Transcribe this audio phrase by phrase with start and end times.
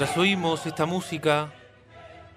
[0.00, 1.52] mientras oímos esta música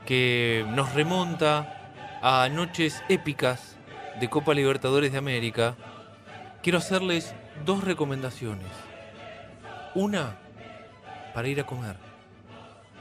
[0.06, 3.78] que nos remonta a noches épicas
[4.20, 5.78] de Copa Libertadores de América,
[6.62, 7.34] quiero hacerles
[7.64, 8.68] dos recomendaciones.
[9.96, 10.36] Una
[11.34, 11.96] para ir a comer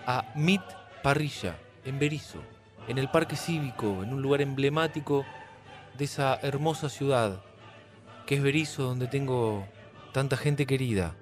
[0.06, 0.62] a Meat
[1.02, 2.40] Parrilla en Berizo,
[2.86, 5.26] en el Parque Cívico, en un lugar emblemático
[5.98, 7.42] de esa hermosa ciudad
[8.26, 9.66] que es Berizo, donde tengo
[10.12, 11.16] tanta gente querida.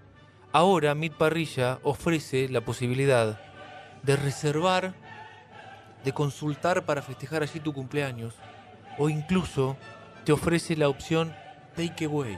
[0.53, 3.41] Ahora Meat Parrilla ofrece la posibilidad
[4.03, 4.95] de reservar,
[6.03, 8.35] de consultar para festejar allí tu cumpleaños,
[8.99, 9.77] o incluso
[10.25, 11.33] te ofrece la opción
[11.77, 12.37] Takeaway.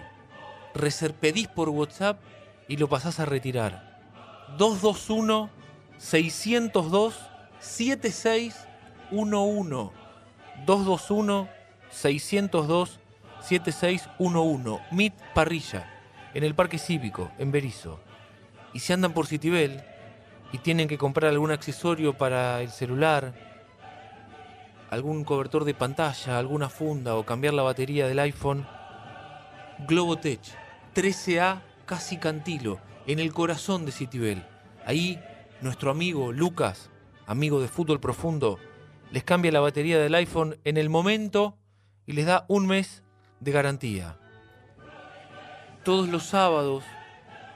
[1.20, 2.20] Pedís por WhatsApp
[2.68, 3.98] y lo pasás a retirar.
[4.58, 5.48] 221
[5.96, 7.18] 602
[7.60, 9.90] 7611
[10.66, 11.48] 221
[11.90, 13.00] 602
[13.40, 16.01] 7611 Meet Parrilla
[16.34, 18.00] en el Parque Cívico en Berizo.
[18.72, 19.82] Y si andan por Citibel
[20.52, 23.34] y tienen que comprar algún accesorio para el celular,
[24.90, 28.66] algún cobertor de pantalla, alguna funda o cambiar la batería del iPhone,
[29.86, 30.40] Globotech
[30.94, 34.44] 13A Casi Cantilo en el corazón de Citibel.
[34.84, 35.18] Ahí
[35.60, 36.90] nuestro amigo Lucas,
[37.26, 38.58] amigo de Fútbol Profundo,
[39.10, 41.56] les cambia la batería del iPhone en el momento
[42.06, 43.02] y les da un mes
[43.40, 44.18] de garantía.
[45.84, 46.84] Todos los sábados,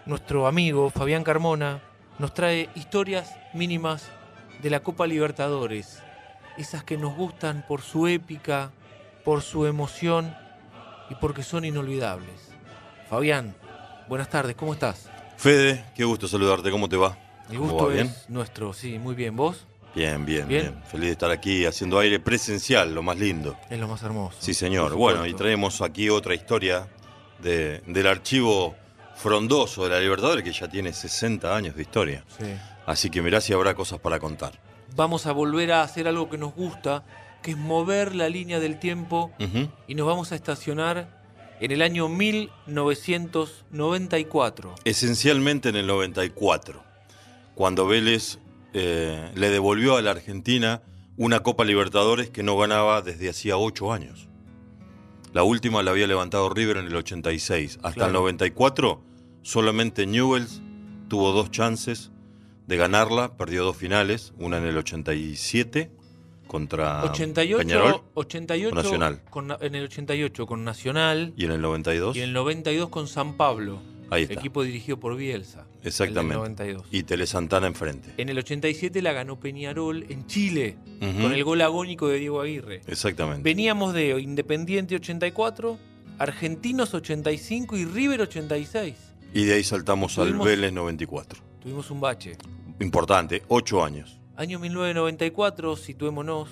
[0.05, 1.81] nuestro amigo Fabián Carmona
[2.19, 4.09] nos trae historias mínimas
[4.61, 6.03] de la Copa Libertadores,
[6.59, 8.73] esas que nos gustan por su épica,
[9.25, 10.35] por su emoción
[11.09, 12.51] y porque son inolvidables.
[13.09, 13.55] Fabián,
[14.09, 15.09] buenas tardes, ¿cómo estás?
[15.37, 17.17] Fede, qué gusto saludarte, ¿cómo te va?
[17.49, 19.37] El gusto es nuestro, sí, muy bien.
[19.37, 19.69] ¿Vos?
[19.95, 23.57] Bien, bien, bien, Feliz de estar aquí haciendo aire presencial, lo más lindo.
[23.71, 24.37] Es lo más hermoso.
[24.41, 24.95] Sí, señor.
[24.95, 26.89] Bueno, y traemos aquí otra historia
[27.41, 28.75] de, del archivo
[29.17, 32.25] frondoso de la Libertadores, que ya tiene 60 años de historia.
[32.39, 32.47] Sí.
[32.87, 34.61] Así que mirá si habrá cosas para contar.
[34.95, 37.05] Vamos a volver a hacer algo que nos gusta,
[37.43, 39.33] que es mover la línea del tiempo
[39.87, 41.17] y nos vamos a estacionar
[41.61, 44.75] en el año 1994.
[44.85, 46.83] Esencialmente en el 94,
[47.55, 48.39] cuando Vélez
[48.73, 50.81] eh, le devolvió a la Argentina
[51.17, 54.29] una Copa Libertadores que no ganaba desde hacía ocho años.
[55.37, 57.81] La última la había levantado River en el 86.
[57.83, 59.03] Hasta el 94
[59.43, 60.63] solamente Newells
[61.09, 62.11] tuvo dos chances
[62.67, 65.91] de ganarla, perdió dos finales, una en el 87
[66.47, 69.21] contra 88, Peñarol, 88 Nacional.
[69.61, 73.37] en el 88 con Nacional y en el 92 y en el 92 con San
[73.37, 73.83] Pablo.
[74.09, 74.33] Ahí está.
[74.37, 75.66] Equipo dirigido por Bielsa.
[75.83, 76.77] Exactamente.
[76.91, 78.13] Y Tele Santana enfrente.
[78.17, 82.81] En el 87 la ganó Peñarol en Chile, con el gol agónico de Diego Aguirre.
[82.87, 83.43] Exactamente.
[83.43, 85.79] Veníamos de Independiente 84,
[86.19, 88.95] Argentinos 85 y River 86.
[89.35, 91.43] Y de ahí saltamos al Vélez 94.
[91.61, 92.37] Tuvimos un bache.
[92.81, 94.19] Importante, ocho años.
[94.37, 96.51] Año 1994, situémonos,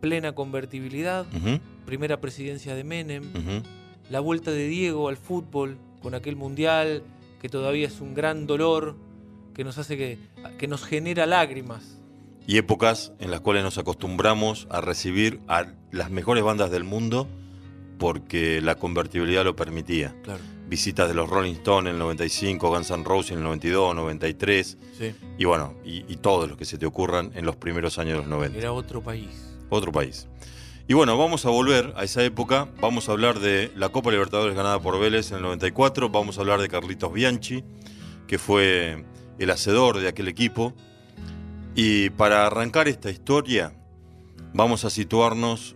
[0.00, 1.24] plena convertibilidad,
[1.86, 3.22] primera presidencia de Menem,
[4.10, 7.02] la vuelta de Diego al fútbol, con aquel mundial
[7.44, 8.96] que todavía es un gran dolor,
[9.52, 10.18] que nos hace que,
[10.56, 12.00] que nos genera lágrimas.
[12.46, 17.28] Y épocas en las cuales nos acostumbramos a recibir a las mejores bandas del mundo
[17.98, 20.16] porque la convertibilidad lo permitía.
[20.70, 24.78] Visitas de los Rolling Stones en el 95, Guns N' Roses en el 92, 93.
[25.36, 28.18] Y bueno, y, y todos los que se te ocurran en los primeros años de
[28.20, 28.58] los 90.
[28.58, 29.54] Era otro país.
[29.68, 30.28] Otro país.
[30.86, 32.68] Y bueno, vamos a volver a esa época.
[32.78, 36.10] Vamos a hablar de la Copa Libertadores ganada por Vélez en el 94.
[36.10, 37.64] Vamos a hablar de Carlitos Bianchi,
[38.26, 39.02] que fue
[39.38, 40.74] el hacedor de aquel equipo.
[41.74, 43.72] Y para arrancar esta historia,
[44.52, 45.74] vamos a situarnos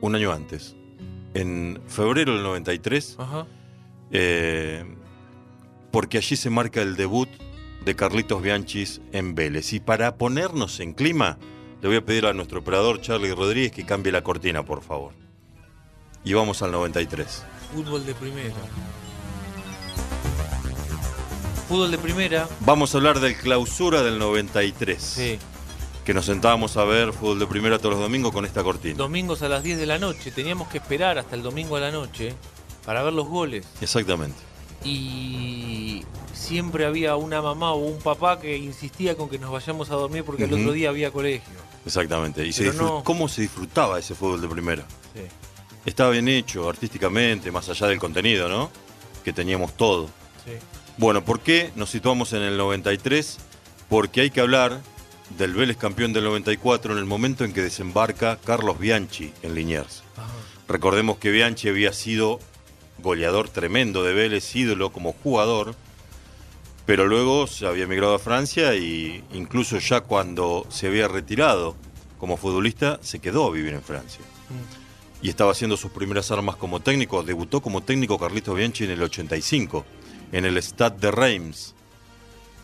[0.00, 0.76] un año antes.
[1.34, 3.18] En febrero del 93.
[4.12, 4.84] Eh,
[5.90, 7.28] porque allí se marca el debut
[7.84, 9.72] de Carlitos Bianchi en Vélez.
[9.72, 11.36] Y para ponernos en clima
[11.80, 15.12] le voy a pedir a nuestro operador Charlie Rodríguez que cambie la cortina, por favor.
[16.24, 17.42] Y vamos al 93.
[17.74, 18.54] Fútbol de primera.
[21.68, 22.48] Fútbol de primera.
[22.60, 25.02] Vamos a hablar del clausura del 93.
[25.02, 25.38] Sí.
[26.04, 28.96] Que nos sentábamos a ver fútbol de primera todos los domingos con esta cortina.
[28.96, 30.30] Domingos a las 10 de la noche.
[30.32, 32.34] Teníamos que esperar hasta el domingo a la noche
[32.84, 33.66] para ver los goles.
[33.80, 34.36] Exactamente.
[34.84, 36.02] Y
[36.34, 40.24] siempre había una mamá o un papá que insistía con que nos vayamos a dormir
[40.24, 41.69] porque el otro día había colegio.
[41.86, 42.46] Exactamente.
[42.46, 42.52] ¿Y
[43.04, 44.82] cómo se disfrutaba ese fútbol de primera?
[45.14, 45.22] Sí.
[45.86, 48.70] Estaba bien hecho artísticamente, más allá del contenido, ¿no?
[49.24, 50.06] Que teníamos todo.
[50.44, 50.52] Sí.
[50.98, 53.38] Bueno, ¿por qué nos situamos en el 93?
[53.88, 54.80] Porque hay que hablar
[55.38, 60.02] del Vélez campeón del 94 en el momento en que desembarca Carlos Bianchi en Liniers.
[60.68, 62.38] Recordemos que Bianchi había sido
[62.98, 65.74] goleador tremendo de Vélez, ídolo como jugador,
[66.86, 71.76] Pero luego se había emigrado a Francia y incluso ya cuando se había retirado
[72.20, 74.20] como futbolista, se quedó a vivir en Francia.
[75.22, 77.22] Y estaba haciendo sus primeras armas como técnico.
[77.22, 79.84] Debutó como técnico Carlitos Bianchi en el 85,
[80.32, 81.74] en el Stade de Reims.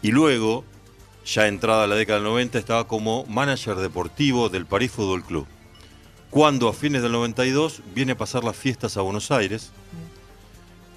[0.02, 0.64] Y luego,
[1.24, 5.46] ya entrada la década del 90, estaba como manager deportivo del París Fútbol Club.
[6.28, 9.72] Cuando a fines del 92 viene a pasar las fiestas a Buenos Aires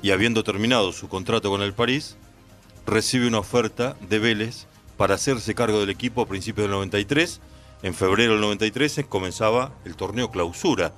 [0.01, 2.17] y habiendo terminado su contrato con el París,
[2.85, 4.65] recibe una oferta de Vélez
[4.97, 7.39] para hacerse cargo del equipo a principios del 93.
[7.83, 10.91] En febrero del 93 comenzaba el torneo clausura.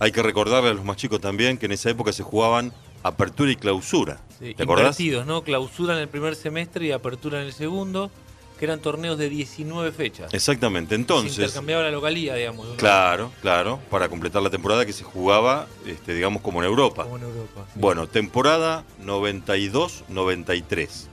[0.00, 2.72] Hay que recordarle a los más chicos también que en esa época se jugaban
[3.04, 4.18] apertura y clausura.
[4.40, 4.98] Sí, ¿Te acordás?
[5.26, 5.44] ¿no?
[5.44, 8.10] Clausura en el primer semestre y apertura en el segundo,
[8.58, 10.34] que eran torneos de 19 fechas.
[10.34, 10.94] Exactamente.
[10.94, 12.66] Se Entonces, intercambiaba la localía, digamos.
[12.66, 12.74] ¿no?
[12.76, 17.04] claro, claro, para completar la temporada que se jugaba, este, digamos, como en Europa.
[17.04, 17.64] Como en Europa.
[17.72, 17.78] sí.
[17.78, 21.06] Bueno, temporada 92-93.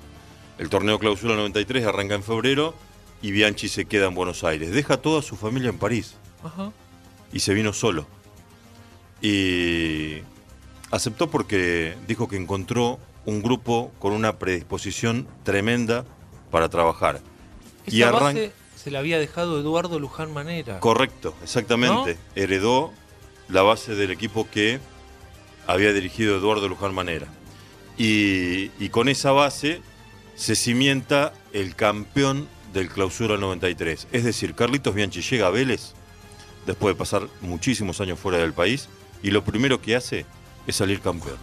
[0.58, 2.76] El torneo clausura 93 arranca en febrero
[3.22, 4.72] y Bianchi se queda en Buenos Aires.
[4.72, 6.72] Deja toda su familia en París Ajá.
[7.34, 8.06] y se vino solo.
[9.22, 10.18] Y
[10.92, 16.06] aceptó porque dijo que encontró un grupo con una predisposición tremenda
[16.50, 17.22] para trabajar.
[17.86, 20.80] Esa Y arran- base se la había dejado Eduardo Luján Manera.
[20.80, 22.18] Correcto, exactamente.
[22.36, 22.92] Heredó
[23.48, 24.80] la base del equipo que
[25.68, 27.28] había dirigido Eduardo Luján Manera.
[27.98, 29.82] Y, y con esa base
[30.36, 34.08] se cimienta el campeón del Clausura 93.
[34.12, 35.94] Es decir, Carlitos Bianchi llega a Vélez
[36.66, 38.88] después de pasar muchísimos años fuera del país
[39.24, 40.26] y lo primero que hace
[40.68, 41.38] es salir campeón.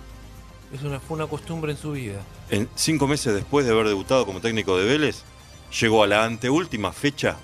[0.73, 2.20] Es una, fue una costumbre en su vida.
[2.50, 5.23] En cinco meses después de haber debutado como técnico de Vélez,
[5.81, 7.37] llegó a la anteúltima fecha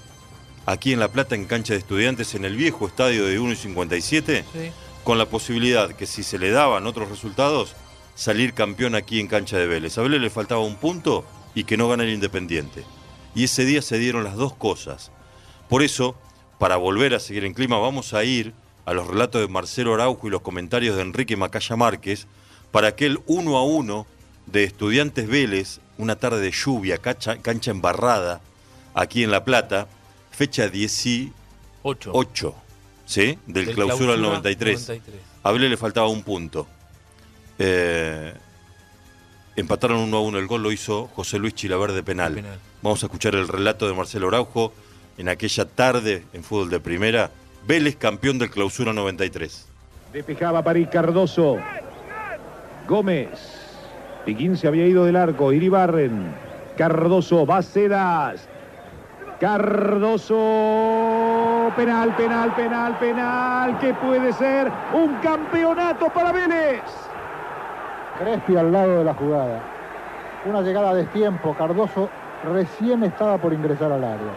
[0.66, 3.56] aquí en La Plata en cancha de estudiantes en el viejo estadio de 1 y
[3.56, 4.70] 57, Sí.
[5.04, 7.74] con la posibilidad que si se le daban otros resultados,
[8.14, 9.98] salir campeón aquí en cancha de Vélez.
[9.98, 11.24] A Vélez le faltaba un punto
[11.54, 12.84] y que no gane el Independiente.
[13.34, 15.10] Y ese día se dieron las dos cosas.
[15.68, 16.14] Por eso,
[16.58, 18.52] para volver a seguir en clima, vamos a ir
[18.84, 22.26] a los relatos de Marcelo Araujo y los comentarios de Enrique Macaya Márquez
[22.70, 24.06] para aquel uno a uno
[24.46, 28.40] de Estudiantes Vélez, una tarde de lluvia, cancha, cancha embarrada,
[28.94, 29.88] aquí en La Plata,
[30.30, 31.32] fecha 18,
[32.12, 32.54] Ocho.
[33.06, 33.38] ¿sí?
[33.46, 34.80] Del, Del clausura del 93.
[34.80, 35.20] 93.
[35.42, 36.66] A Vélez le faltaba un punto.
[37.58, 38.32] Eh,
[39.56, 40.38] empataron uno a uno.
[40.38, 42.42] El gol lo hizo José Luis Chilaver de penal.
[42.82, 44.72] Vamos a escuchar el relato de Marcelo Araujo
[45.16, 47.30] en aquella tarde en fútbol de primera.
[47.66, 49.68] Vélez campeón del clausura 93.
[50.12, 51.56] Despejaba París Cardoso.
[52.86, 53.30] Gómez.
[54.24, 55.52] Piquín se había ido del arco.
[55.52, 56.34] Iribarren.
[56.76, 57.46] Cardoso.
[57.46, 58.46] Bacedas.
[59.40, 60.34] Cardoso.
[61.76, 63.78] Penal, penal, penal, penal.
[63.78, 66.82] Que puede ser un campeonato para Vélez.
[68.18, 69.60] Crespi al lado de la jugada.
[70.46, 71.54] Una llegada a destiempo.
[71.56, 72.08] Cardoso
[72.44, 74.32] recién estaba por ingresar al área.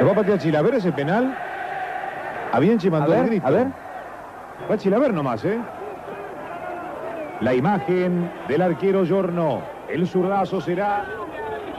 [0.00, 1.34] ¿Lo va a patear Chilaver ese penal?
[2.52, 3.46] A Bianchi mandó A ver, el grito.
[3.46, 3.66] a ver.
[4.70, 5.58] Va Chilaver nomás, ¿eh?
[7.40, 9.60] La imagen del arquero Giorno.
[9.90, 11.04] El zurdazo será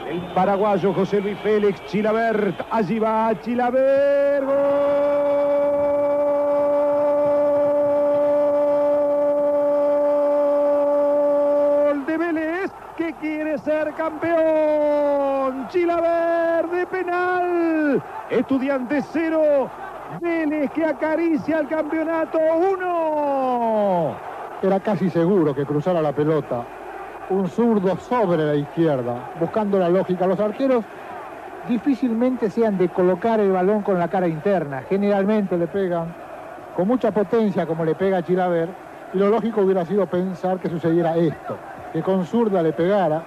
[0.06, 2.54] el paraguayo José Luis Félix Chilaver.
[2.70, 4.44] Allí va Chilaver.
[11.84, 15.68] Gol de Vélez que quiere ser campeón.
[15.68, 18.02] Chilaver de penal.
[18.28, 19.70] Estudiante cero.
[20.20, 24.14] Vélez que acaricia el campeonato uno.
[24.60, 26.66] Era casi seguro que cruzara la pelota.
[27.32, 30.26] Un zurdo sobre la izquierda, buscando la lógica.
[30.26, 30.84] Los arqueros
[31.66, 34.82] difícilmente sean de colocar el balón con la cara interna.
[34.86, 36.14] Generalmente le pegan
[36.76, 38.68] con mucha potencia como le pega a Chilaver.
[39.14, 41.56] Y lo lógico hubiera sido pensar que sucediera esto.
[41.94, 43.22] Que con zurda le pegara,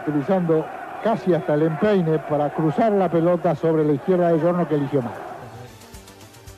[0.00, 0.64] utilizando
[1.04, 5.02] casi hasta el empeine para cruzar la pelota sobre la izquierda de Giorno que eligió
[5.02, 5.31] mal.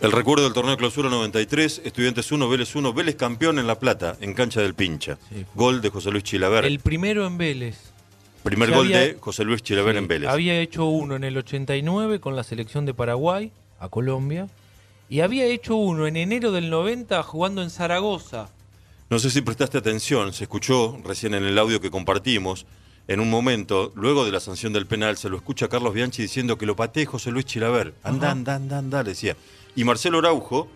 [0.04, 3.78] El recuerdo del torneo de clausura 93, Estudiantes 1, Vélez 1, Vélez campeón en La
[3.78, 5.16] Plata, en cancha del Pincha.
[5.30, 5.46] Sí.
[5.54, 6.66] Gol de José Luis Chilaver.
[6.66, 7.78] El primero en Vélez.
[8.42, 10.28] Primer gol había- de José Luis Chilaver Sí, en Vélez.
[10.28, 14.48] Había hecho uno en el 89 con la selección de Paraguay a Colombia.
[15.08, 18.50] Y había hecho uno en enero del 90 jugando en Zaragoza.
[19.08, 22.66] No sé si prestaste atención, se escuchó recién en el audio que compartimos.
[23.08, 26.20] En un momento, luego de la sanción del penal, se lo escucha a Carlos Bianchi
[26.20, 27.94] diciendo que lo patee José Luis Chilaver.
[28.02, 29.34] Anda, anda, anda, anda, le decía.
[29.76, 30.68] Y Marcelo Araujo,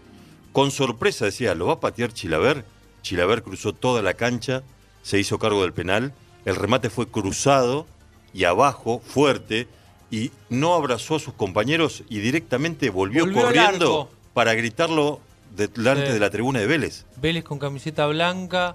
[0.53, 2.65] con sorpresa, decía, ¿lo va a patear Chilaver?
[3.03, 4.63] Chilaver cruzó toda la cancha,
[5.03, 6.13] se hizo cargo del penal.
[6.45, 7.87] El remate fue cruzado
[8.35, 9.69] y abajo, fuerte,
[10.11, 15.21] y no abrazó a sus compañeros y directamente volvió, corriendo para gritarlo
[15.57, 16.13] delante Sí.
[16.13, 17.05] de la tribuna de Vélez.
[17.17, 18.75] Vélez con camiseta blanca,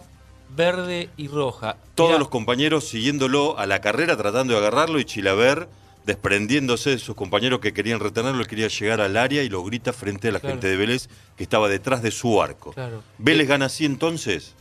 [0.56, 1.78] verde y roja.
[1.96, 5.68] Todos Mirá, los compañeros siguiéndolo a la carrera, tratando de agarrarlo y Chilaver
[6.06, 9.94] desprendiéndose de sus compañeros que querían retenerlo, él quería llegar al área y lo grita
[9.94, 10.56] frente a la Claro.
[10.56, 12.74] gente de Vélez que estaba detrás de su arco.
[12.74, 13.04] Claro.
[13.18, 14.54] Vélez gana así entonces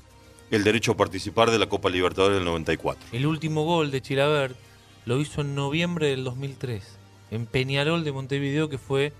[0.50, 3.02] el derecho a participar de la Copa Libertadores del 94.
[3.12, 4.54] El último gol de Chilabert
[5.06, 6.82] lo hizo en noviembre del 2003,
[7.30, 9.12] en Peñarol de Montevideo, que fue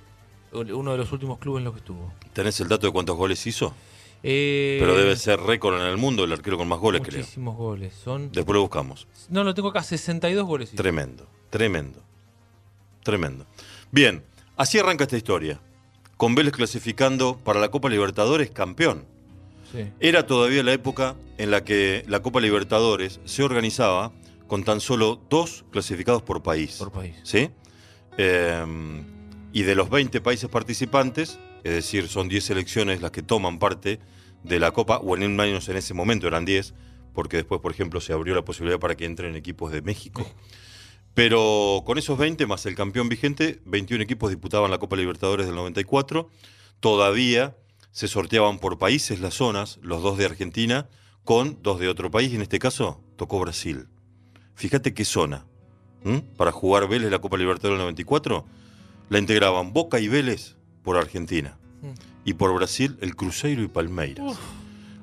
[0.52, 2.12] uno de los últimos clubes en los que estuvo.
[2.34, 3.74] ¿Tenés el dato de cuántos goles hizo?
[4.22, 7.18] Eh, Pero debe ser récord en el mundo, el arquero con más goles, creo.
[7.20, 7.92] Muchísimos goles.
[8.04, 9.08] Son, Después lo buscamos.
[9.30, 10.68] no, lo tengo acá, 62 goles.
[10.72, 10.76] hizo.
[10.80, 12.04] Tremendo, tremendo,
[13.02, 13.46] tremendo.
[13.90, 14.22] Bien,
[14.56, 15.60] así arranca esta historia.
[16.16, 19.04] Con Vélez clasificando para la Copa Libertadores campeón.
[19.72, 19.90] Sí.
[20.00, 24.12] Era todavía la época en la que la Copa Libertadores se organizaba
[24.46, 26.76] con tan solo dos clasificados por país.
[26.76, 27.16] Por país.
[27.22, 27.50] ¿Sí?
[28.18, 29.02] Eh,
[29.52, 34.00] y de los 20 países participantes, es decir, son 10 selecciones las que toman parte
[34.42, 36.74] de la Copa, o en menos en ese momento eran 10,
[37.14, 40.26] porque después, por ejemplo, se abrió la posibilidad para que entren equipos de México.
[41.14, 45.54] Pero con esos 20 más el campeón vigente, 21 equipos disputaban la Copa Libertadores del
[45.54, 46.30] 94.
[46.80, 47.56] Todavía
[47.90, 50.88] se sorteaban por países las zonas, los dos de Argentina
[51.24, 53.86] con dos de otro país, y en este caso tocó Brasil.
[54.54, 55.46] Fíjate qué zona.
[56.36, 58.44] Para jugar Vélez la Copa Libertadores del 94,
[59.08, 61.56] la integraban Boca y Vélez por Argentina.
[61.80, 61.90] Mm.
[62.24, 64.36] Y por Brasil el Cruzeiro y Palmeiras.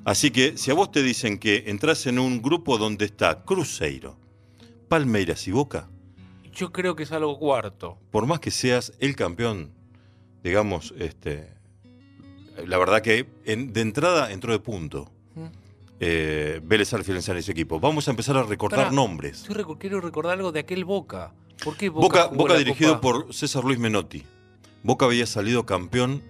[0.04, 4.18] Así que si a vos te dicen que entras en un grupo donde está Cruzeiro,
[4.88, 5.88] Palmeiras y Boca,
[6.52, 7.98] Yo creo que es algo cuarto.
[8.10, 9.72] por más que seas el campeón,
[10.42, 11.52] digamos, este,
[12.66, 15.10] la verdad que en- de entrada entró de punto.
[15.34, 15.46] Mm.
[16.02, 17.78] Eh, Vélez al en ese equipo.
[17.78, 19.48] Vamos a empezar a recordar Pará, nombres.
[19.50, 21.34] Reco- quiero recordar algo de aquel Boca.
[21.62, 22.06] ¿Por qué Boca?
[22.06, 23.00] Boca, jugó Boca la dirigido Copa?
[23.24, 24.24] por César Luis Menotti.
[24.82, 26.22] Boca había salido campeón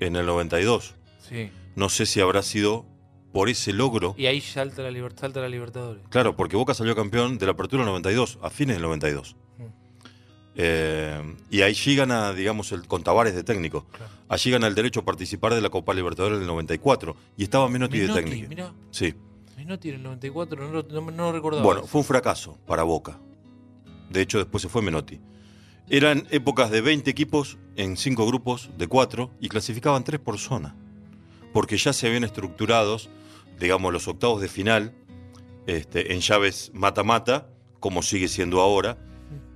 [0.00, 0.94] en el 92.
[1.28, 1.50] Sí.
[1.76, 2.86] No sé si habrá sido
[3.32, 4.14] por ese logro.
[4.16, 6.02] Y ahí salta la, salta la Libertadores.
[6.08, 9.36] Claro, porque Boca salió campeón de la Apertura 92, a fines del 92.
[10.54, 13.86] Eh, y allí gana, digamos, el, con Tavares de técnico.
[13.92, 14.12] Claro.
[14.28, 17.16] Allí gana el derecho a participar de la Copa Libertadores del 94.
[17.36, 18.48] Y estaba Menotti, de técnico.
[18.48, 18.72] mirá.
[18.90, 19.14] Sí.
[19.56, 21.62] Menotti en el 94, no no, recordaba.
[21.62, 23.18] Bueno, fue un fracaso para Boca.
[24.10, 25.20] De hecho, después se fue Menotti.
[25.90, 30.76] Eran épocas de 20 equipos en 5 grupos de 4 y clasificaban 3 por zona.
[31.52, 33.08] Porque ya se habían estructurados,
[33.58, 34.94] digamos, los octavos de final
[35.66, 37.48] este, en llaves mata-mata,
[37.80, 38.98] como sigue siendo ahora,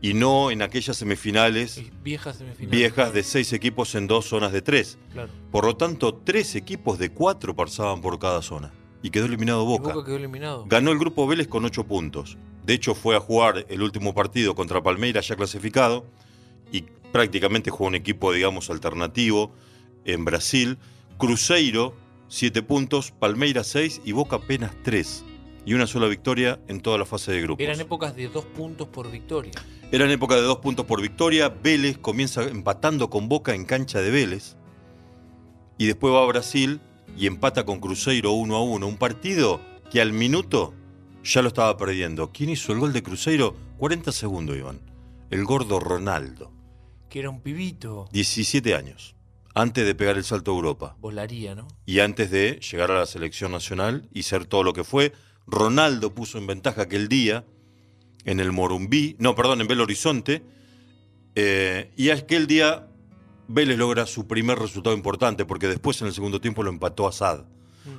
[0.03, 2.71] y no en aquellas semifinales Viejas semifinales.
[2.71, 4.99] viejas de 6 equipos en dos zonas de 3.
[5.13, 5.31] Claro.
[5.51, 8.73] Por lo tanto, 3 equipos de 4 pasaban por cada zona.
[9.01, 9.95] Y quedó eliminado Y Boca.
[9.95, 10.67] Boca quedó eliminado.
[10.69, 12.37] Ganó el grupo Vélez con 8 puntos.
[12.67, 16.05] De hecho, fue a jugar el último partido contra Palmeiras ya clasificado
[16.73, 19.53] y prácticamente jugó un equipo, digamos, alternativo
[20.05, 20.79] en Brasil.
[21.17, 21.95] Cruzeiro,
[22.29, 25.25] 7 puntos, Palmeiras 6 y Boca apenas 3.
[25.65, 27.65] Y una sola victoria en toda la fase de grupos.
[27.65, 29.53] Eran épocas de dos puntos por victoria.
[29.93, 31.49] Eran época de dos puntos por victoria.
[31.49, 34.57] Vélez comienza empatando con Boca en cancha de Vélez.
[35.79, 36.81] Y después va a Brasil
[37.17, 38.87] y empata con Cruzeiro 1 a 1.
[38.87, 40.75] Un partido que al minuto
[41.23, 42.33] ya lo estaba perdiendo.
[42.33, 43.55] ¿Quién hizo el gol de Cruzeiro?
[43.79, 44.81] 40 segundos, Iván.
[45.31, 46.53] El gordo Ronaldo.
[47.09, 48.09] Que era un pibito.
[48.13, 49.15] 17 años.
[49.55, 50.97] Antes de pegar el salto a Europa.
[50.99, 51.69] Volaría, ¿no?
[51.85, 55.13] Y antes de llegar a la selección nacional y ser todo lo que fue.
[55.47, 57.45] Ronaldo puso en ventaja aquel día
[58.25, 60.43] en el Morumbí, no, perdón, en Belo Horizonte.
[61.35, 62.89] eh, y aquel día
[63.49, 67.45] Vélez logra su primer resultado importante, porque después en el segundo tiempo lo empató Assad,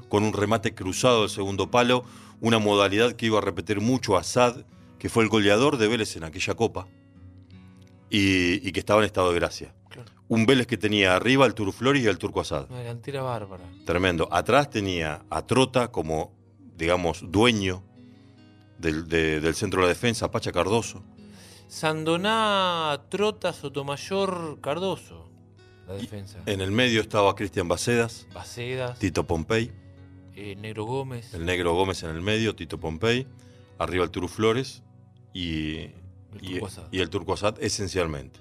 [0.10, 2.06] con un remate cruzado del segundo palo,
[2.40, 4.66] una modalidad que iba a repetir mucho Assad,
[4.98, 6.88] que fue el goleador de Vélez en aquella copa,
[8.10, 9.76] y, y que estaba en estado de gracia.
[9.90, 10.10] Claro.
[10.30, 12.68] Un Vélez que tenía arriba al Turco Flores y al Turco Assad.
[12.70, 13.64] Una delantera bárbara.
[13.86, 14.30] Tremendo.
[14.32, 16.32] Atrás tenía a Trota como,
[16.78, 17.84] digamos, dueño
[18.80, 21.04] del, de- del centro de la defensa, Pacha Cardoso.
[21.68, 25.30] Sandoná, Trota, Sotomayor, Cardoso.
[25.88, 26.40] La defensa.
[26.46, 29.72] En el medio estaba Cristian Bacedas, Bacedas, Tito Pompey,
[30.36, 31.34] eh, Negro Gómez.
[31.34, 33.28] el negro Gómez en el medio, Tito Pompey,
[33.80, 34.82] arriba el Turu Flores
[35.34, 35.94] y, El
[36.42, 36.84] y- Turco Asad.
[36.92, 38.40] y el Turco Asad, esencialmente.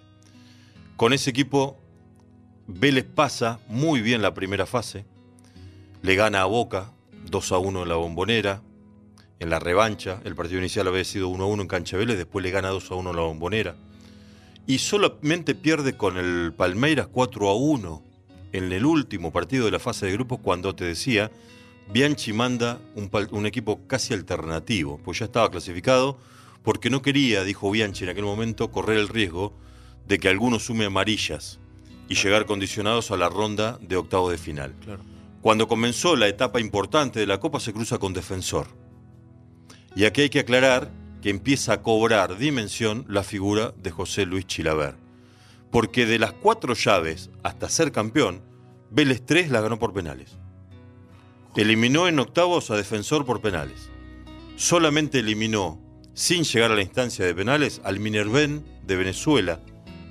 [0.96, 1.78] Con ese equipo,
[2.68, 5.04] Vélez pasa muy bien la primera fase,
[6.02, 6.92] le gana a Boca
[7.32, 8.62] 2 a 1 en la bombonera,
[9.40, 12.50] en la revancha, el partido inicial había sido 1 a 1 en Cancha después le
[12.50, 13.74] gana 2 a 1 en la bombonera,
[14.66, 18.02] y solamente pierde con el Palmeiras 4 a 1
[18.52, 21.32] en el último partido de la fase de grupos cuando te decía,
[21.90, 26.18] Bianchi manda un, un equipo casi alternativo, pues ya estaba clasificado,
[26.62, 29.54] porque no quería, dijo Bianchi en aquel momento, correr el riesgo
[30.06, 31.60] de que alguno sume amarillas
[32.10, 34.74] y llegar condicionados a la ronda de octavos de final.
[34.84, 35.02] Claro.
[35.42, 38.68] Cuando comenzó la etapa importante de la Copa se cruza con Defensor.
[39.96, 44.46] Y aquí hay que aclarar que empieza a cobrar dimensión la figura de José Luis
[44.46, 44.94] Chilaver.
[45.72, 48.40] Porque de las cuatro llaves hasta ser campeón,
[48.90, 50.38] Vélez 3 la ganó por penales.
[51.56, 53.90] Eliminó en octavos a Defensor por penales.
[54.54, 55.80] Solamente eliminó,
[56.14, 59.58] sin llegar a la instancia de penales, al Minerven de Venezuela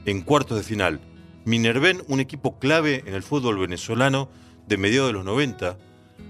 [0.06, 1.00] en cuartos de final.
[1.46, 4.30] Minerven, un equipo clave en el fútbol venezolano
[4.68, 5.77] de mediados de los 90,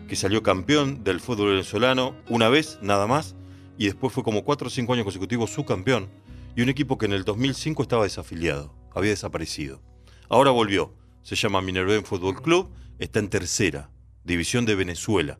[0.08, 3.36] que salió campeón del fútbol venezolano una vez, nada más,
[3.78, 6.10] y después fue como cuatro o cinco años consecutivos subcampeón,
[6.56, 9.82] y un equipo que en el 2005 estaba desafiliado, había desaparecido.
[10.30, 12.70] Ahora volvió, se llama Minerven Fútbol Club,
[13.00, 13.90] está en tercera,
[14.24, 15.38] división de Venezuela,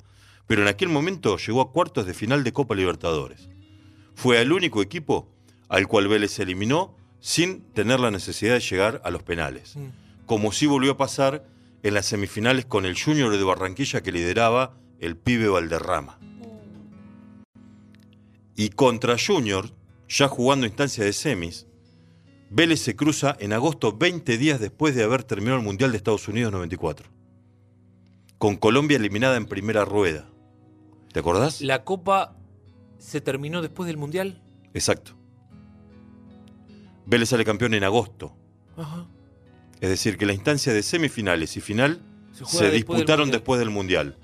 [0.48, 3.50] pero en aquel momento llegó a cuartos de final de Copa Libertadores.
[4.16, 5.30] Fue el único equipo
[5.70, 9.90] al cual Vélez se eliminó sin tener la necesidad de llegar a los penales, Mm.
[10.26, 11.46] como sí volvió a pasar
[11.84, 16.20] en las semifinales con el Junior de Barranquilla que lideraba el pibe Valderrama.
[18.56, 19.72] Y contra Junior,
[20.08, 21.68] ya jugando instancia de semis,
[22.50, 26.28] Vélez se cruza en agosto 20 días después de haber terminado el Mundial de Estados
[26.28, 27.10] Unidos 94.
[28.38, 30.28] Con Colombia eliminada en primera rueda.
[31.14, 31.62] ¿Te acordás?
[31.62, 32.36] La Copa
[32.98, 34.42] se terminó después del Mundial.
[34.74, 35.14] Exacto.
[37.06, 38.36] Vélez sale campeón en agosto.
[38.78, 39.08] Ajá.
[39.82, 42.02] Es decir, que la instancia de semifinales y final
[42.34, 44.16] Se después disputaron después del Mundial.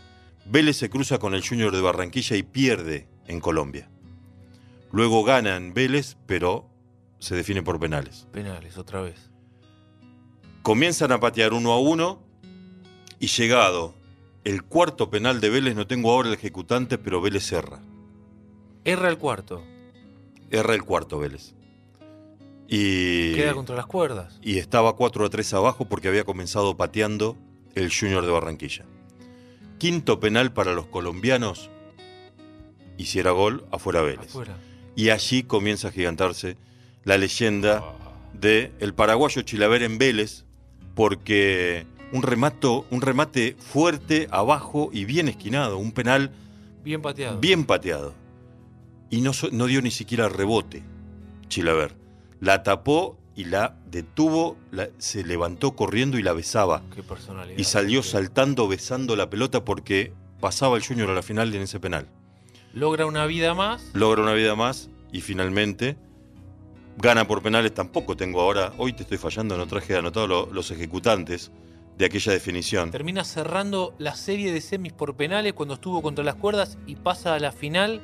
[0.46, 3.90] Vélez se cruza con el Junior de Barranquilla y pierde en Colombia.
[4.92, 6.70] Luego gana en Vélez, pero
[7.20, 8.28] se define por penales.
[8.32, 9.32] Penales, otra vez.
[10.62, 12.22] Comienzan a patear uno a uno
[13.20, 13.96] y llegado
[14.44, 17.82] el cuarto penal de Vélez, no tengo ahora el ejecutante, pero Vélez erra.
[18.86, 19.64] Erra el cuarto.
[20.52, 21.57] Erra el cuarto Vélez.
[22.68, 24.40] Y, Queda contra las cuerdas.
[24.42, 27.38] y estaba 4 a 3 abajo porque había comenzado pateando
[27.76, 28.86] el Junior de Barranquilla.
[29.78, 31.70] Quinto penal para los colombianos.
[32.98, 34.30] Hiciera gol afuera Vélez.
[34.30, 34.58] Afuera.
[34.96, 36.58] Y allí comienza a gigantarse
[37.04, 37.84] la leyenda
[38.34, 40.46] de el paraguayo Chilaver en Vélez,
[40.96, 46.32] porque un, remato, un remate fuerte, abajo y bien esquinado, un penal
[46.84, 47.40] Bien pateado.
[47.40, 48.14] bien pateado.
[49.10, 50.84] Y no, no dio ni siquiera rebote,
[51.50, 51.96] Chilaver.
[52.40, 56.84] La tapó y la detuvo, la- se levantó corriendo y la besaba.
[56.96, 57.58] Qué personalidad.
[57.58, 61.80] Y salió saltando, besando la pelota porque pasaba el Junior a la final en ese
[61.80, 62.08] penal.
[62.74, 63.90] Logra una vida más.
[63.94, 65.98] logra una vida más y finalmente
[66.98, 67.74] gana por penales.
[67.74, 71.52] Tampoco tengo ahora, hoy te estoy fallando, no traje anotado lo- los ejecutantes
[71.98, 72.92] de aquella definición.
[72.92, 77.34] Termina cerrando la serie de semis por penales cuando estuvo contra las cuerdas y pasa
[77.34, 78.02] a la final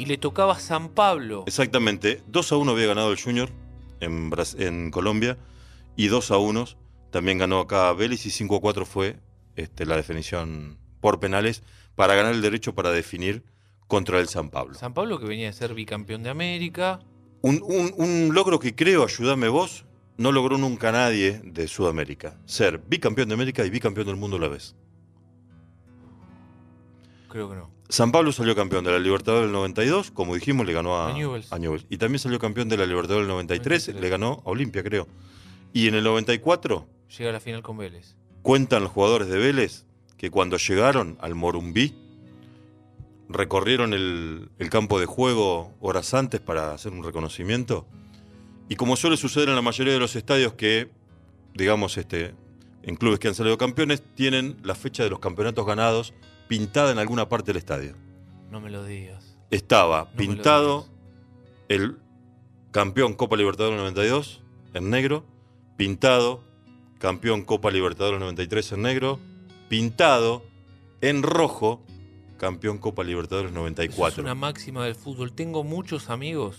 [0.00, 1.44] y le tocaba San Pablo.
[1.46, 3.50] Exactamente, 2 a 1 había ganado el Junior
[4.00, 5.36] en, Bras- en Colombia
[5.96, 6.64] y 2 a 1
[7.10, 9.16] también ganó acá Vélez y 5 a 4 fue
[9.56, 11.62] este, la definición por penales
[11.96, 13.42] para ganar el derecho para definir
[13.88, 14.74] contra el San Pablo.
[14.74, 17.00] San Pablo que venía de ser bicampeón de América.
[17.42, 19.84] Un, un- un logro que creo, ayúdame vos,
[20.16, 22.38] no logró nunca nadie de Sudamérica.
[22.46, 24.76] Ser bicampeón de América y bicampeón del mundo a la vez.
[27.30, 27.70] Creo que no.
[27.88, 31.12] San Pablo salió campeón de la Libertadores del 92, como dijimos, le ganó a, A
[31.14, 31.52] Newell's.
[31.52, 31.86] a Newell's.
[31.88, 34.02] Y también salió campeón de la Libertadores del 93, 93.
[34.02, 35.06] le ganó a Olimpia, creo.
[35.72, 36.86] Y en el 94,
[37.18, 38.14] Llega a la final con Vélez.
[38.42, 39.84] cuentan los jugadores de Vélez
[40.16, 41.94] que cuando llegaron al Morumbí,
[43.28, 47.86] recorrieron el, el campo de juego horas antes para hacer un reconocimiento.
[48.68, 50.90] Y como suele suceder en la mayoría de los estadios que,
[51.54, 52.34] digamos, este,
[52.82, 56.12] en clubes que han salido campeones, tienen la fecha de los campeonatos ganados
[56.50, 57.94] pintada en alguna parte del estadio.
[58.50, 59.38] No me lo digas.
[59.52, 60.88] Estaba No pintado
[61.68, 61.96] el
[62.72, 64.42] campeón Copa Libertadores 92
[64.74, 65.24] en negro,
[65.76, 66.42] pintado
[66.98, 69.20] campeón Copa Libertadores 93 en negro,
[69.68, 70.42] pintado
[71.00, 71.82] en rojo
[72.36, 74.10] campeón Copa Libertadores Eso 94.
[74.14, 75.32] es una máxima del fútbol.
[75.32, 76.58] Tengo muchos amigos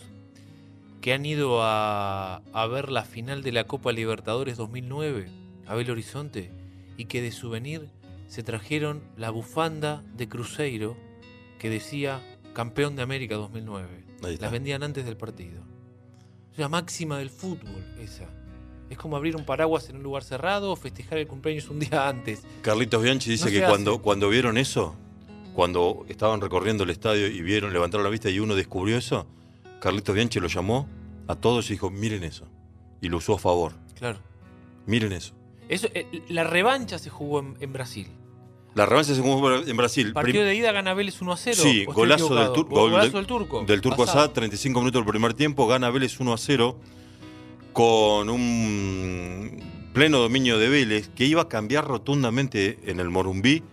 [1.02, 5.28] que han ido a, a ver la final de la Copa Libertadores 2009
[5.68, 6.50] a Belo Horizonte
[6.96, 7.90] y que de souvenir
[8.32, 10.96] se trajeron la bufanda de Cruzeiro
[11.60, 12.22] que decía
[12.54, 14.06] campeón de América 2009.
[14.24, 14.46] Ahí está.
[14.46, 15.62] Las vendían antes del partido.
[16.54, 18.30] Es la máxima del fútbol esa.
[18.90, 22.08] Es como abrir un paraguas en un lugar cerrado o festejar el cumpleaños un día
[22.08, 22.44] antes.
[22.62, 24.96] Carlitos Bianchi dice No que cuando, cuando vieron eso,
[25.54, 29.28] cuando estaban recorriendo el estadio y vieron, levantaron la vista y uno descubrió eso,
[29.82, 30.88] Carlitos Bianchi lo llamó
[31.28, 32.48] a todos y dijo, miren eso.
[33.02, 33.74] Y lo usó a favor.
[33.96, 34.20] Claro.
[34.86, 35.34] Miren eso.
[35.68, 38.08] Eso, eh, la revancha se jugó en, en Brasil.
[38.74, 40.14] La revancha se jugó en Brasil.
[40.14, 41.58] Partido de ida gana Vélez 1 a 0.
[41.62, 43.64] Sí, ¿o estoy golazo del, tur- Gol- gol golazo de- del turco.
[43.68, 44.20] Del turco Asad.
[44.24, 46.78] Asad, 35 minutos del primer tiempo, gana Vélez 1 a 0.
[47.74, 53.64] con un pleno dominio de Vélez que iba a cambiar rotundamente en el Morumbí.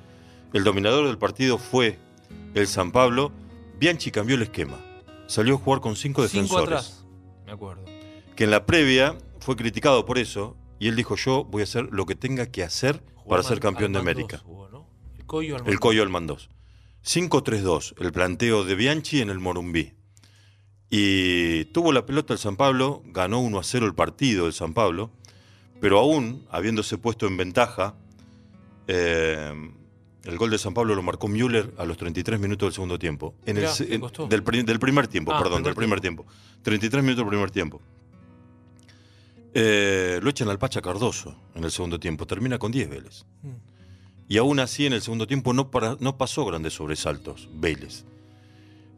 [0.52, 1.98] El dominador del partido fue
[2.54, 3.32] el San Pablo.
[3.78, 4.78] Bianchi cambió el esquema.
[5.26, 6.61] Salió a jugar con cinco defensores.
[6.61, 7.04] Cinco atrás,
[7.44, 7.84] me acuerdo.
[8.37, 10.56] Que en la previa fue criticado por eso.
[10.78, 13.92] Y él dijo: Yo voy a hacer lo que tenga que hacer para ser campeón
[13.92, 14.42] de América.
[15.29, 16.49] Coyo al El Coyo Almandós.
[17.05, 19.93] 5-3-2, el planteo de Bianchi en el Morumbí.
[20.91, 25.11] Y tuvo la pelota el San Pablo, ganó 1 0 el partido el San Pablo,
[25.81, 27.95] pero aún habiéndose puesto en ventaja,
[28.88, 29.53] eh,
[30.25, 33.35] el gol de San Pablo lo marcó Müller a los 33 minutos del segundo tiempo.
[33.47, 36.27] En Mirá, el, ¿te en- del, del primer tiempo, Ah, perdón, del primer tiempo.
[36.62, 37.81] 33 minutos del primer tiempo.
[39.55, 43.25] Eh, lo echan al Pacha Cardoso en el segundo tiempo, termina con 10 Vélez.
[43.43, 43.49] Mm.
[44.29, 48.05] Y aún así en el segundo tiempo no, para- no pasó grandes sobresaltos, Vélez.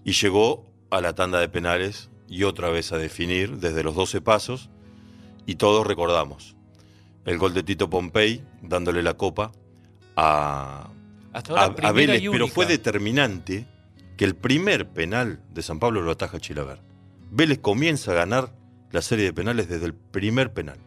[0.04, 4.20] Y llegó a la tanda de penales y otra vez a definir desde los 12
[4.20, 4.70] pasos.
[5.46, 6.56] Y todos recordamos
[7.24, 9.52] el gol de Tito Pompey dándole la copa
[10.16, 10.90] a,
[11.32, 13.66] Hasta ahora, a- Vélez, pero fue determinante
[14.16, 16.80] que el primer penal de San Pablo lo ataja Chilaver.
[17.30, 18.52] Vélez comienza a ganar
[18.90, 20.78] la serie de penales desde el primer penal.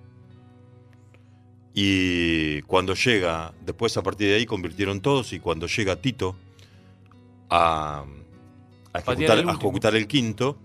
[1.73, 6.35] Y cuando llega, después a partir de ahí convirtieron todos y cuando llega Tito
[7.49, 8.05] a,
[8.93, 9.69] ejecutar, el a último.
[9.69, 10.57] ejecutar el quinto,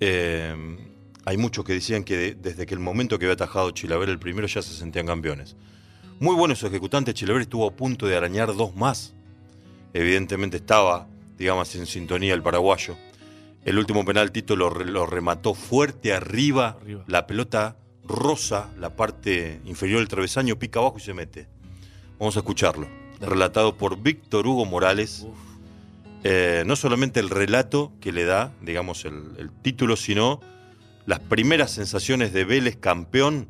[0.00, 0.54] eh,
[1.24, 4.18] hay muchos que decían que de- desde que el momento que había atajado Chilaver el
[4.18, 5.56] primero ya se sentían campeones.
[6.20, 9.14] Muy bueno su ejecutante, Chilaver estuvo a punto de arañar dos más.
[9.94, 11.06] Evidentemente estaba,
[11.38, 12.96] digamos, en sintonía el paraguayo.
[13.64, 17.04] El último penal Tito lo, re- lo remató fuerte arriba, Arriba.
[17.06, 21.48] la pelota rosa, la parte inferior del travesaño, pica abajo y se mete.
[22.18, 22.88] Vamos a escucharlo.
[23.18, 23.32] Dale.
[23.32, 25.26] Relatado por Víctor Hugo Morales.
[26.24, 30.40] Eh, no solamente el relato que le da, digamos, el, el título, sino
[31.04, 33.48] las primeras sensaciones de Vélez campeón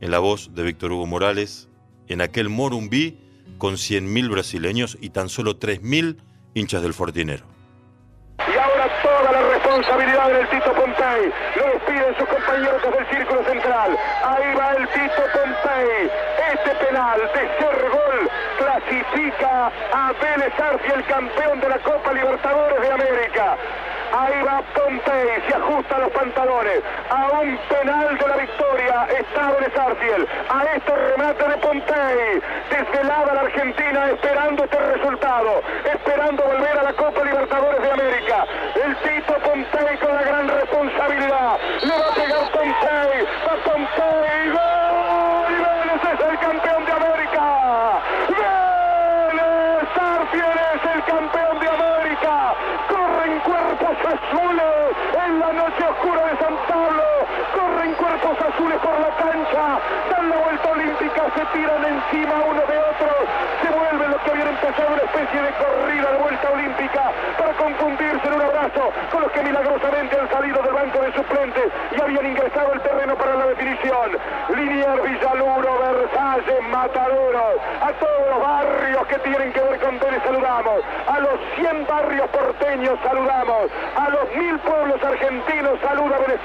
[0.00, 1.68] en la voz de Víctor Hugo Morales
[2.08, 3.18] en aquel Morumbí
[3.58, 6.16] con 100.000 brasileños y tan solo 3.000
[6.54, 7.44] hinchas del Fortinero.
[8.38, 11.32] Y ahora toda la responsabilidad del Tito Pompey.
[11.56, 13.98] Lo despiden sus compañeros desde el círculo central.
[14.24, 16.10] Ahí va el Tito Pompey.
[16.54, 23.56] Este penal de gol clasifica a Vélez Arfiel campeón de la Copa Libertadores de América.
[24.16, 26.82] Ahí va Pompey, se ajusta los pantalones.
[27.10, 30.28] A un penal de la victoria está Vélez Arfiel.
[30.48, 32.42] A este remate de Pompey.
[32.70, 35.62] Desvelada la Argentina esperando este resultado.
[35.92, 38.46] Esperando volver a la Copa Libertadores de América.
[38.86, 41.58] El Tito Pompey con la gran responsabilidad.
[41.82, 43.26] Le va a pegar Pompey.
[43.42, 44.50] Va Pompey.
[44.54, 45.50] ¡Gol!
[45.50, 47.44] Y Vélez es el campeón de América.
[48.30, 52.54] Vélez Arfiel es el campeón de América.
[52.86, 54.96] Corren cuerpos azules
[55.26, 57.04] en la noche oscura de San Pablo.
[57.58, 59.80] Corren cuerpos azules por la cancha.
[60.10, 63.10] Dan la vuelta olímpica, se tiran encima uno de otro.
[63.62, 64.14] Se vuelven
[64.56, 69.32] empezado una especie de corrida de vuelta olímpica para confundirse en un abrazo con los
[69.32, 73.46] que milagrosamente han salido del banco de suplentes y habían ingresado al terreno para la
[73.48, 74.16] definición.
[74.48, 80.80] Liniers, Villaluro, Versalles, Mataderos, a todos los barrios que tienen que ver con Vélez saludamos,
[81.06, 86.40] a los 100 barrios porteños saludamos, a los mil pueblos argentinos saluda Vélez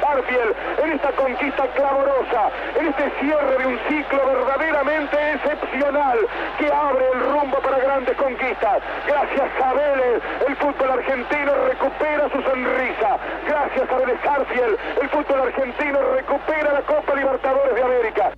[0.83, 7.19] en esta conquista clamorosa, en este cierre de un ciclo verdaderamente excepcional que abre el
[7.31, 8.81] rumbo para grandes conquistas.
[9.07, 13.17] Gracias a Vélez, el fútbol argentino recupera su sonrisa.
[13.47, 18.33] Gracias a Vélez Arfiel, el fútbol argentino recupera la Copa Libertadores de América.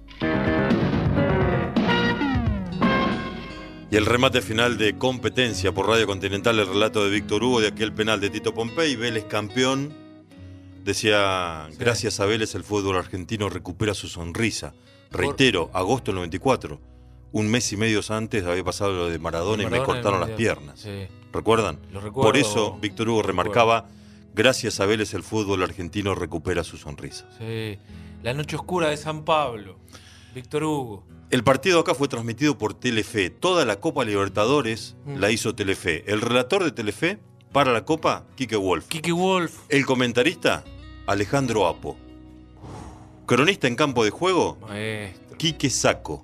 [3.89, 7.67] Y el remate final de competencia por Radio Continental, el relato de Víctor Hugo de
[7.67, 9.93] aquel penal de Tito Pompey, Vélez campeón.
[10.83, 14.73] Decía, gracias a Vélez el fútbol argentino recupera su sonrisa.
[15.11, 16.92] Reitero, agosto del 94.
[17.33, 20.79] Un mes y medio antes había pasado lo de Maradona, y me cortaron las piernas.
[20.79, 21.07] Sí.
[21.33, 21.79] ¿Recuerdan?
[21.91, 23.87] Lo recuerdo, Por eso Víctor Hugo remarcaba,
[24.35, 27.25] gracias a Vélez el fútbol argentino recupera su sonrisa.
[27.39, 27.79] Sí.
[28.21, 29.79] La noche oscura de San Pablo.
[30.35, 31.03] Víctor Hugo.
[31.31, 33.31] El partido acá fue transmitido por Telefe.
[33.31, 35.17] Toda la Copa Libertadores Mm.
[35.17, 36.03] la hizo Telefe.
[36.05, 37.17] El relator de Telefe
[37.51, 38.87] para la Copa, Quique Wolf.
[38.87, 39.57] Kike Wolf.
[39.69, 40.63] El comentarista,
[41.07, 41.97] Alejandro Apo.
[43.25, 45.37] Cronista en campo de juego, Maestro.
[45.37, 46.21] Quique Saco.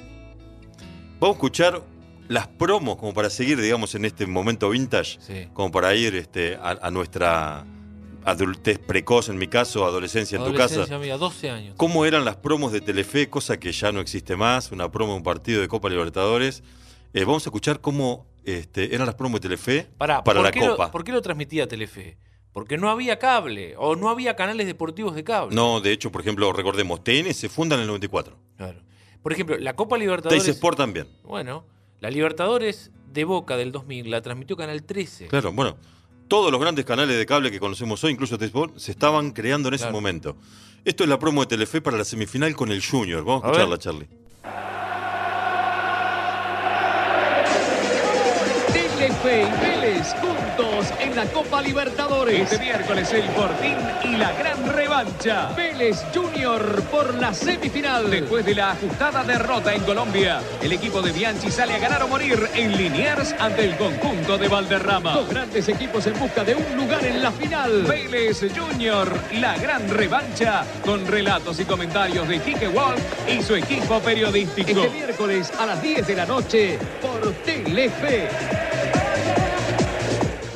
[1.20, 1.84] Vamos a escuchar
[2.28, 5.48] las promos como para seguir, digamos, en este momento vintage, Sí.
[5.54, 7.66] como para ir este, a, a nuestra
[8.24, 10.76] adultez precoz, en mi caso, adolescencia en tu casa.
[10.76, 11.74] Adolescencia mía, 12 años.
[11.78, 13.30] ¿Cómo eran las promos de Telefe?
[13.30, 16.64] Cosa que ya no existe más, una promo de un partido de Copa Libertadores.
[17.14, 20.62] Eh, vamos a escuchar cómo este, eran las promos de Telefe Pará, para ¿por la
[20.66, 20.92] lo- Copa.
[20.92, 22.18] ¿Por qué lo transmitía Telefe?
[22.54, 25.56] Porque no había cable o no había canales deportivos de cable.
[25.56, 28.38] No, de hecho, por ejemplo, recordemos, TN se funda en el 94.
[28.58, 28.82] Claro.
[29.24, 30.44] Por ejemplo, la Copa Libertadores.
[30.44, 31.08] Teis Sport también.
[31.24, 31.66] Bueno,
[32.00, 35.28] la Libertadores de Boca del 2000 la transmitió Canal 13.
[35.28, 35.78] Claro, bueno.
[36.28, 39.68] Todos los grandes canales de cable que conocemos hoy, incluso Teis Sport, se estaban creando
[39.70, 39.96] en ese Claro.
[39.98, 40.36] momento.
[40.86, 43.24] Esto es la promo de Telefe para la semifinal con el Junior.
[43.26, 43.80] Vamos a A escucharla, ver.
[43.80, 44.08] Charlie.
[48.72, 50.69] Telefe y Vélez juntos
[51.10, 52.42] en la Copa Libertadores.
[52.42, 55.50] Este miércoles el Fortín y la gran revancha.
[55.56, 58.10] Vélez Junior por la semifinal.
[58.10, 62.08] Después de la ajustada derrota en Colombia, el equipo de Bianchi sale a ganar o
[62.08, 65.14] morir en Liniers ante el conjunto de Valderrama.
[65.14, 67.84] Dos grandes equipos en busca de un lugar en la final.
[67.84, 74.00] Vélez Junior, la gran revancha, con relatos y comentarios de Quique Wolf y su equipo
[74.00, 74.84] periodístico.
[74.84, 78.28] Este miércoles a las 10 de la noche por Telefe.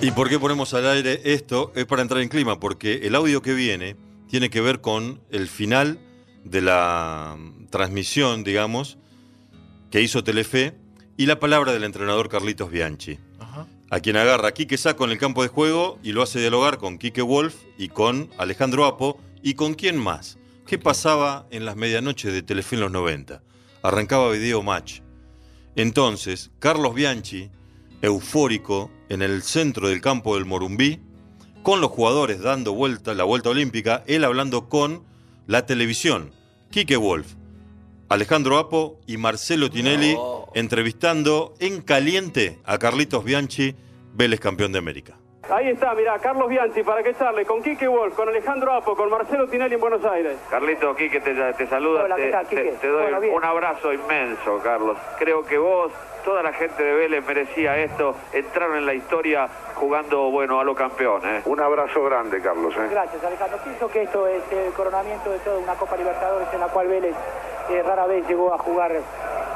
[0.04, 1.72] ¿Y por qué ponemos al aire esto?
[1.76, 3.96] Es para entrar en clima, porque el audio que viene
[4.28, 5.98] tiene que ver con el final
[6.44, 8.98] de la mm, transmisión, digamos,
[9.92, 10.76] que hizo Telefe
[11.16, 13.66] y la palabra del entrenador Carlitos Bianchi, Ajá.
[13.92, 16.80] a quien agarra a Quique Saco en el campo de juego y lo hace dialogar
[16.80, 20.38] con Quique Wolf y con Alejandro Apo y con quién más.
[20.68, 23.42] ¿Qué pasaba en las medianoches de Telefe en los 90?
[23.84, 25.00] Arrancaba Video Match.
[25.78, 27.52] Entonces, Carlos Bianchi,
[28.02, 30.99] eufórico en el centro del campo del Morumbí,
[31.62, 35.04] con los jugadores dando vuelta, la vuelta olímpica, él hablando con
[35.47, 36.32] la televisión,
[36.71, 37.28] Quique Wolf,
[38.10, 40.17] Alejandro Apo y Marcelo Tinelli
[40.56, 43.76] entrevistando en caliente a Carlitos Bianchi,
[44.13, 45.17] Vélez campeón de América.
[45.49, 49.10] Ahí está, mirá, Carlos Bianchi, para que charle con Quique Wolf, con Alejandro Apo, con
[49.10, 50.38] Marcelo Tinelli en Buenos Aires.
[50.49, 52.62] Carlito, Quique te, te saluda, Hola, ¿qué te, tal, Quique?
[52.63, 54.97] te- te doy Bueno, un abrazo inmenso, Carlos.
[55.19, 55.91] Creo que vos,
[56.24, 60.76] toda la gente de Vélez merecía esto, entraron en la historia jugando, bueno, a lo
[60.76, 61.22] campeón.
[61.26, 61.42] ¿eh?
[61.46, 62.74] Un abrazo grande, Carlos.
[62.78, 62.88] ¿eh?
[62.90, 63.58] Gracias, Alejandro.
[63.64, 67.16] Pienso que esto es el coronamiento de toda una Copa Libertadores en la cual Vélez
[67.70, 68.92] eh, rara vez llegó a jugar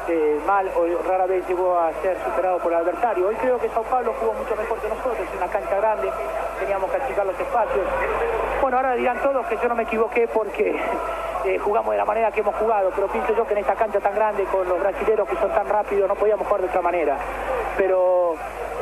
[0.09, 3.27] eh, mal o rara vez llegó a ser superado por el adversario.
[3.27, 6.09] Hoy creo que Sao Paulo jugó mucho mejor que nosotros, en una cancha grande,
[6.59, 7.85] teníamos que achicar los espacios.
[8.61, 10.79] Bueno, ahora dirán todos que yo no me equivoqué porque
[11.57, 14.13] jugamos de la manera que hemos jugado, pero pienso yo que en esta cancha tan
[14.13, 17.17] grande, con los brasileños que son tan rápidos, no podíamos jugar de otra manera.
[17.77, 18.35] Pero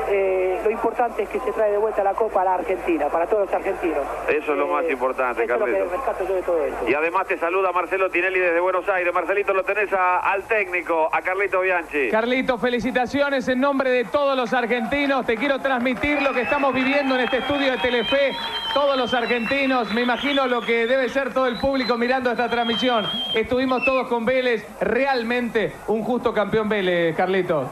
[0.10, 3.26] eh, lo importante es que se trae de vuelta la Copa a la Argentina, para
[3.28, 4.04] todos los argentinos.
[4.30, 5.98] Eso es lo más Eh, importante, eso es lo que Carlitos.
[5.98, 6.90] rescato yo de todo esto.
[6.90, 9.14] Y además te saluda Marcelo Tinelli desde Buenos Aires.
[9.14, 12.10] Marcelito, lo tenés a- al técnico, a Carlito Bianchi.
[12.10, 15.26] Carlito, felicitaciones en nombre de todos los argentinos.
[15.26, 18.32] Te quiero transmitir lo que estamos viviendo en este estudio de Telefe.
[18.74, 23.06] Todos los argentinos, me imagino lo que debe ser todo el público mirando esta transmisión.
[23.34, 27.70] Estuvimos todos con Vélez, realmente un justo campeón Vélez, Carlito.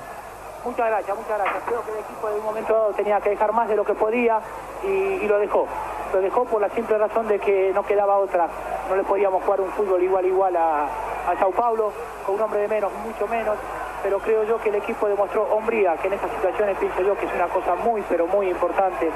[0.65, 1.63] Muchas gracias, muchas gracias.
[1.65, 3.93] Creo que el equipo en un momento dado tenía que dejar más de lo que
[3.93, 4.39] podía
[4.83, 5.67] y, y lo dejó.
[6.13, 8.47] Lo dejó por la simple razón de que no quedaba otra.
[8.89, 11.91] No le podíamos jugar un fútbol igual igual a, a Sao Paulo,
[12.25, 13.57] con un hombre de menos, mucho menos.
[14.03, 17.25] Pero creo yo que el equipo demostró hombría, que en estas situaciones pienso yo que
[17.25, 19.09] es una cosa muy, pero muy importante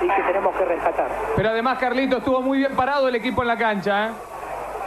[0.00, 1.08] y que tenemos que rescatar.
[1.36, 4.08] Pero además, Carlito, estuvo muy bien parado el equipo en la cancha.
[4.08, 4.10] ¿eh?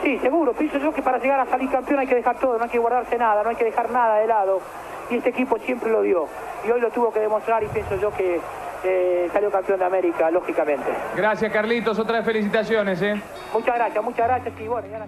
[0.04, 0.54] Sí, seguro.
[0.54, 2.80] Pienso yo que para llegar a salir campeón hay que dejar todo, no hay que
[2.80, 4.60] guardarse nada, no hay que dejar nada de lado.
[5.10, 6.28] Y este equipo siempre lo dio.
[6.68, 8.40] Y hoy lo tuvo que demostrar y pienso yo que
[8.84, 10.86] eh, salió campeón de América, lógicamente.
[11.16, 11.98] Gracias, Carlitos.
[12.00, 13.02] Otra vez felicitaciones.
[13.02, 13.22] ¿eh?
[13.54, 14.54] Muchas gracias, muchas gracias.
[14.60, 15.08] Y bueno, ya la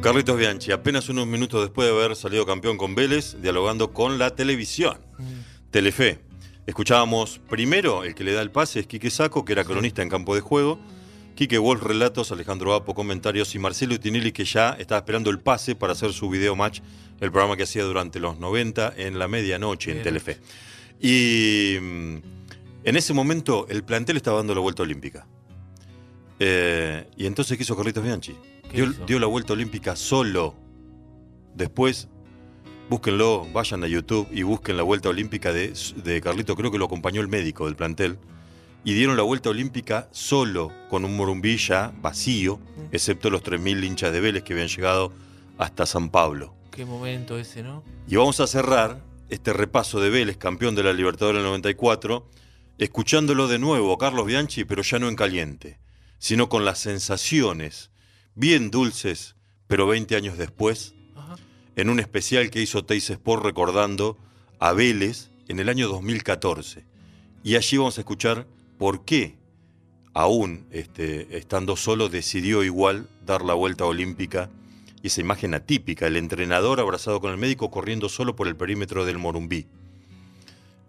[0.00, 4.30] Carlitos Bianchi, apenas unos minutos después de haber salido campeón con Vélez, dialogando con la
[4.30, 4.98] televisión.
[5.72, 6.20] Telefe.
[6.66, 10.08] Escuchábamos primero, el que le da el pase es Quique Saco, que era cronista en
[10.08, 10.78] campo de juego.
[11.38, 15.76] Quique Wolf, relatos, Alejandro Apo, comentarios y Marcelo Tinelli, que ya estaba esperando el pase
[15.76, 16.80] para hacer su video match,
[17.20, 20.38] el programa que hacía durante los 90 en la medianoche en Telefe.
[21.00, 22.16] Y mm,
[22.82, 25.28] en ese momento el plantel estaba dando la vuelta olímpica.
[26.40, 28.34] Eh, y entonces, ¿qué hizo Carlitos Bianchi?
[28.68, 29.06] ¿Qué Dio, hizo?
[29.06, 30.56] dio la vuelta olímpica solo.
[31.54, 32.08] Después,
[32.90, 35.72] búsquenlo, vayan a YouTube y busquen la vuelta olímpica de,
[36.02, 36.56] de Carlito.
[36.56, 38.18] Creo que lo acompañó el médico del plantel.
[38.84, 42.60] Y dieron la vuelta olímpica solo, con un Morumbí ya vacío,
[42.92, 45.12] excepto los 3.000 hinchas de Vélez que habían llegado
[45.58, 46.54] hasta San Pablo.
[46.70, 47.82] Qué momento ese, ¿no?
[48.06, 52.30] Y vamos a cerrar este repaso de Vélez, campeón de la Libertadores del 94,
[52.78, 55.80] escuchándolo de nuevo a Carlos Bianchi, pero ya no en caliente,
[56.18, 57.90] sino con las sensaciones
[58.34, 59.34] bien dulces,
[59.66, 61.36] pero 20 años después, Ajá.
[61.76, 64.16] en un especial que hizo Teis Sport recordando
[64.60, 66.86] a Vélez en el año 2014.
[67.42, 68.46] Y allí vamos a escuchar
[68.78, 69.36] por qué,
[70.14, 74.50] aún este, estando solo, decidió igual dar la vuelta olímpica
[75.02, 79.04] y esa imagen atípica, el entrenador abrazado con el médico corriendo solo por el perímetro
[79.04, 79.66] del Morumbí.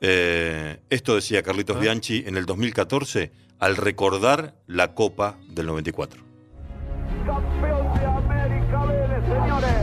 [0.01, 1.79] Eh, esto decía Carlitos Ah.
[1.79, 6.21] Bianchi en el 2014 al recordar la Copa del 94.
[7.25, 9.73] Campeón de América Vélez, señores.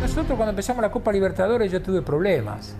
[0.00, 2.74] Nosotros cuando empezamos la Copa Libertadores yo tuve problemas.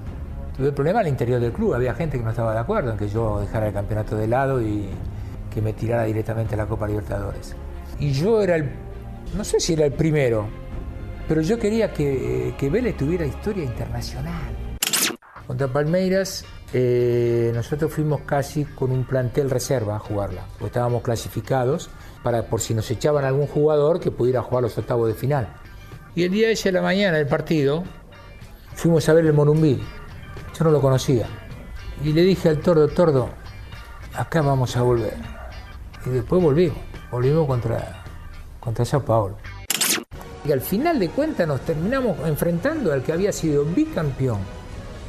[0.59, 1.75] Tuve problemas al interior del club.
[1.75, 4.61] Había gente que no estaba de acuerdo en que yo dejara el campeonato de lado
[4.61, 4.89] y
[5.55, 7.55] que me tirara directamente a la Copa Libertadores.
[8.01, 8.69] Y yo era el,
[9.37, 10.49] no sé si era el primero,
[11.29, 14.53] pero yo quería que, que Vélez tuviera historia internacional.
[15.47, 21.89] Contra Palmeiras eh, nosotros fuimos casi con un plantel reserva a jugarla, porque estábamos clasificados
[22.25, 25.55] para por si nos echaban algún jugador que pudiera jugar los octavos de final.
[26.17, 27.85] Y el día ese de la mañana del partido
[28.75, 29.81] fuimos a ver el Monumbí.
[30.59, 31.27] Yo no lo conocía.
[32.03, 33.29] Y le dije al tordo, tordo,
[34.15, 35.15] acá vamos a volver.
[36.05, 36.79] Y después volvimos,
[37.13, 38.03] volvimos contra,
[38.59, 39.37] contra Sao Paulo.
[40.45, 44.39] Y al final de cuentas nos terminamos enfrentando al que había sido bicampeón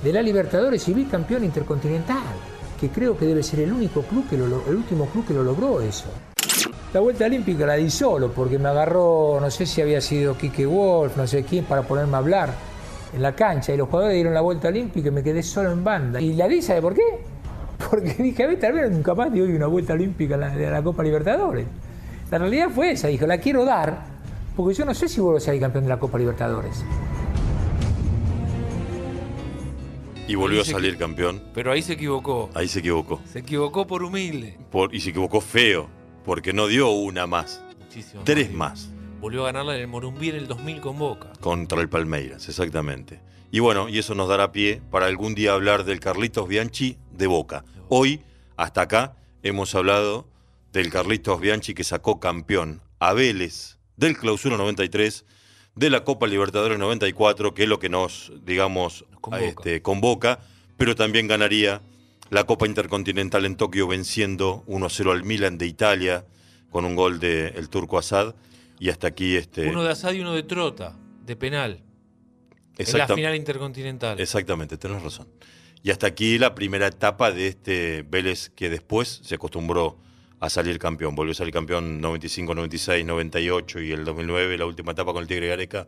[0.03, 2.21] de la Libertadores y bicampeón intercontinental,
[2.79, 5.81] que creo que debe ser el único club que el último club que lo logró
[5.81, 6.09] eso.
[6.93, 10.65] La vuelta olímpica la di solo porque me agarró, no sé si había sido Quique
[10.65, 12.68] Wolf, no sé quién, para ponerme a hablar
[13.13, 15.83] en la cancha y los jugadores dieron la vuelta olímpica y me quedé solo en
[15.83, 16.21] banda.
[16.21, 17.01] Y la di, ¿sabe por qué?
[17.89, 20.81] Porque dije, a ver, tal vez nunca más doy una vuelta olímpica la, de la
[20.83, 21.65] Copa Libertadores.
[22.29, 24.19] La realidad fue esa, dijo, la quiero dar
[24.59, 26.83] porque yo no sé si vuelvo a ser campeón de la Copa Libertadores.
[30.27, 31.41] Y volvió a salir campeón.
[31.53, 32.49] Pero ahí se equivocó.
[32.53, 33.21] Ahí se equivocó.
[33.25, 34.57] Se equivocó por humilde.
[34.69, 35.87] Por- y se equivocó feo,
[36.25, 37.63] porque no dio una más.
[37.79, 38.89] Muchísimo Tres más.
[39.19, 41.33] Volvió a ganarla en el Morumbí en el 2000 con Boca.
[41.41, 43.19] contra el Palmeiras, exactamente.
[43.51, 47.27] Y bueno, y eso nos dará pie para algún día hablar del Carlitos Bianchi de
[47.27, 47.65] Boca.
[47.89, 48.21] Hoy,
[48.55, 50.25] hasta acá, hemos hablado
[50.71, 55.25] del Carlitos Bianchi que sacó campeón a Vélez del Clausura 93,
[55.75, 59.43] de la Copa Libertadores 94, que es lo que nos, digamos, convoca.
[59.43, 60.39] este, convoca,
[60.77, 61.81] pero también ganaría
[62.29, 66.25] la Copa Intercontinental en Tokio venciendo 1-0 al Milan de Italia
[66.69, 68.35] con un gol del el turco Assad.
[68.79, 69.67] Y hasta aquí este.
[69.69, 71.71] Uno de Asad y uno de Trota, de penal.
[71.73, 71.83] En
[72.77, 74.19] la exacta- final intercontinental.
[74.19, 75.27] Exactamente, tenés razón.
[75.83, 79.97] Y hasta aquí la primera etapa de este Vélez que después se acostumbró
[80.39, 81.15] a salir campeón.
[81.15, 85.27] Volvió a salir campeón 95, 96, 98 y el 2009, la última etapa con el
[85.27, 85.87] Tigre Gareca.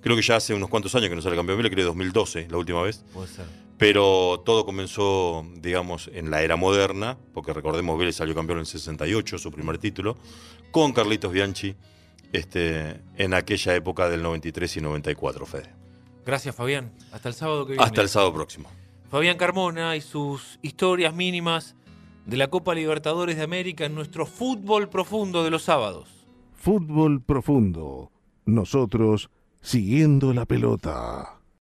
[0.00, 2.46] Creo que ya hace unos cuantos años que no sale campeón Vélez, creo que 2012,
[2.50, 3.04] la última vez.
[3.12, 3.46] Puede ser.
[3.78, 8.66] Pero todo comenzó, digamos, en la era moderna, porque recordemos, Vélez salió campeón en el
[8.66, 10.16] 68, su primer título,
[10.70, 11.74] con Carlitos Bianchi
[12.32, 15.74] este, en aquella época del 93 y 94, Fede.
[16.24, 16.92] Gracias, Fabián.
[17.12, 17.84] Hasta el sábado que viene.
[17.84, 18.68] Hasta el sábado próximo.
[19.10, 21.74] Fabián Carmona y sus historias mínimas
[22.26, 26.26] de la Copa Libertadores de América en nuestro fútbol profundo de los sábados.
[26.54, 28.10] Fútbol profundo.
[28.44, 29.30] Nosotros
[29.62, 31.37] siguiendo la pelota.